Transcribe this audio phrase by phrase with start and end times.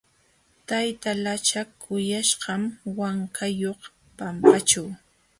[0.67, 2.61] Tayta lachak kuyaśhqam
[2.97, 3.79] wankayuq
[4.17, 4.83] pampaćhu.